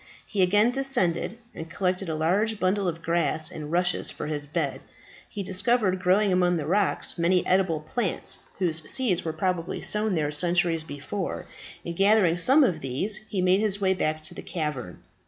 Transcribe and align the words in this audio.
He 0.25 0.41
again 0.41 0.71
descended, 0.71 1.37
and 1.53 1.69
collected 1.69 2.09
a 2.09 2.15
large 2.15 2.59
bundle 2.59 2.87
of 2.87 3.03
grass 3.03 3.51
and 3.51 3.71
rushes 3.71 4.09
for 4.09 4.25
his 4.25 4.47
bed. 4.47 4.81
He 5.29 5.43
discovered 5.43 5.99
growing 6.01 6.33
among 6.33 6.57
the 6.57 6.65
rocks 6.65 7.19
many 7.19 7.45
edible 7.45 7.81
plants, 7.81 8.39
whose 8.57 8.81
seeds 8.91 9.23
were 9.23 9.31
probably 9.31 9.79
sown 9.79 10.15
there 10.15 10.31
centuries 10.31 10.83
before, 10.83 11.45
and 11.85 11.95
gathering 11.95 12.37
some 12.37 12.63
of 12.63 12.79
these 12.81 13.17
he 13.29 13.43
made 13.43 13.59
his 13.59 13.79
way 13.79 13.93
back 13.93 14.23
to 14.23 14.33
the 14.33 14.41
cavern. 14.41 15.03